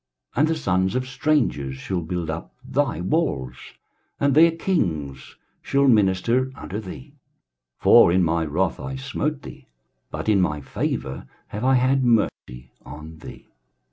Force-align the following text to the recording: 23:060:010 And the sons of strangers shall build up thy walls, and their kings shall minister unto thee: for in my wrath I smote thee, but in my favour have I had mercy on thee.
23:060:010 0.35 0.39
And 0.39 0.47
the 0.47 0.55
sons 0.55 0.95
of 0.95 1.07
strangers 1.07 1.75
shall 1.75 2.01
build 2.01 2.31
up 2.31 2.55
thy 2.65 3.01
walls, 3.01 3.55
and 4.19 4.33
their 4.33 4.49
kings 4.49 5.35
shall 5.61 5.87
minister 5.87 6.51
unto 6.55 6.79
thee: 6.79 7.13
for 7.77 8.11
in 8.11 8.23
my 8.23 8.43
wrath 8.43 8.79
I 8.79 8.95
smote 8.95 9.43
thee, 9.43 9.67
but 10.09 10.27
in 10.27 10.41
my 10.41 10.59
favour 10.59 11.27
have 11.49 11.63
I 11.63 11.75
had 11.75 12.03
mercy 12.03 12.71
on 12.83 13.19
thee. 13.19 13.49